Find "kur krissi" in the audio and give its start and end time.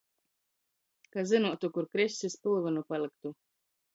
1.77-2.31